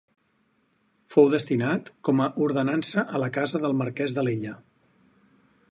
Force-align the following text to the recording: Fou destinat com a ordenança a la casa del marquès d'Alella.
Fou 1.15 1.27
destinat 1.33 1.91
com 2.09 2.23
a 2.25 2.29
ordenança 2.47 3.05
a 3.19 3.23
la 3.25 3.29
casa 3.37 3.63
del 3.67 3.77
marquès 3.83 4.17
d'Alella. 4.19 4.57